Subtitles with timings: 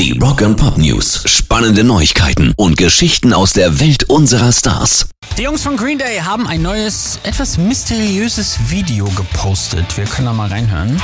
[0.00, 1.24] Die Rock and Pop News.
[1.26, 5.10] Spannende Neuigkeiten und Geschichten aus der Welt unserer Stars.
[5.36, 9.98] Die Jungs von Green Day haben ein neues, etwas mysteriöses Video gepostet.
[9.98, 10.96] Wir können da mal reinhören.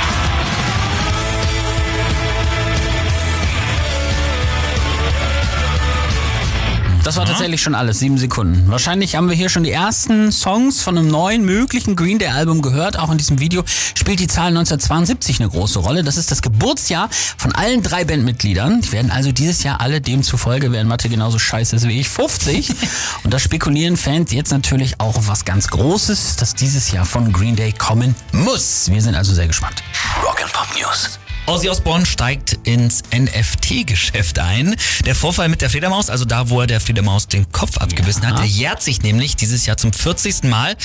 [7.07, 8.69] Das war tatsächlich schon alles, sieben Sekunden.
[8.69, 12.61] Wahrscheinlich haben wir hier schon die ersten Songs von einem neuen möglichen Green Day Album
[12.61, 12.99] gehört.
[12.99, 13.63] Auch in diesem Video
[13.95, 16.03] spielt die Zahl 1972 eine große Rolle.
[16.03, 18.81] Das ist das Geburtsjahr von allen drei Bandmitgliedern.
[18.81, 22.71] Die werden also dieses Jahr alle demzufolge, werden Mathe genauso scheiße ist wie ich, 50.
[23.23, 27.31] Und da spekulieren Fans jetzt natürlich auch auf was ganz Großes, das dieses Jahr von
[27.31, 28.91] Green Day kommen muss.
[28.91, 29.81] Wir sind also sehr gespannt.
[30.25, 31.19] Rock and Pop News.
[31.47, 34.75] Ozzy Osbourne steigt ins NFT-Geschäft ein.
[35.05, 38.31] Der Vorfall mit der Fledermaus, also da, wo er der Fledermaus den Kopf abgebissen Ja.
[38.31, 40.43] hat, der jährt sich nämlich dieses Jahr zum 40.
[40.43, 40.75] Mal.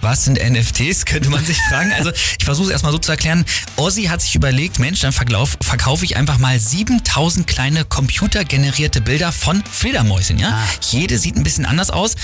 [0.00, 1.92] Was sind NFTs, könnte man sich fragen.
[1.92, 3.44] Also ich versuche es erstmal so zu erklären.
[3.76, 9.30] Ozzy hat sich überlegt, Mensch, dann verkauf, verkaufe ich einfach mal 7000 kleine computergenerierte Bilder
[9.30, 10.38] von Fledermäusen.
[10.40, 10.48] Ja?
[10.48, 10.68] Ah.
[10.90, 12.16] Jede sieht ein bisschen anders aus.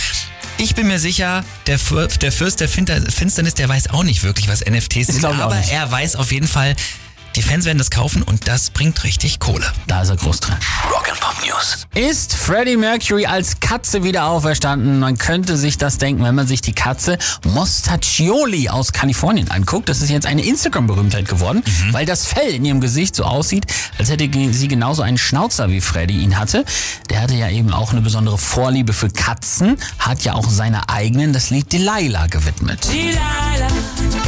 [0.58, 4.48] Ich bin mir sicher, der, Für der Fürst der Finsternis, der weiß auch nicht wirklich,
[4.48, 6.74] was NFTs sind, aber er weiß auf jeden Fall,
[7.36, 9.70] die Fans werden das kaufen und das bringt richtig Kohle.
[9.86, 10.56] Da ist er groß drin.
[10.90, 11.86] Rock and Pop News.
[11.94, 14.98] Ist Freddie Mercury als Katze wieder auferstanden?
[15.00, 19.90] Man könnte sich das denken, wenn man sich die Katze Mostaccioli aus Kalifornien anguckt.
[19.90, 23.66] Das ist jetzt eine Instagram-Berühmtheit geworden, weil das Fell in ihrem Gesicht so aussieht,
[23.98, 26.64] als hätte sie genauso einen Schnauzer wie Freddie ihn hatte.
[27.10, 31.34] Der hatte ja eben auch eine besondere Vorliebe für Katzen, hat ja auch seine eigenen,
[31.34, 32.88] das Lied Delilah gewidmet.
[32.90, 34.25] Delilah.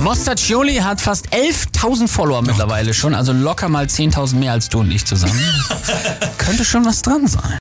[0.00, 0.10] My.
[0.10, 4.90] Mostaccioli hat fast 11.000 Follower mittlerweile schon, also locker mal 10.000 mehr als du und
[4.90, 5.40] ich zusammen.
[6.38, 7.58] könnte schon was dran sein.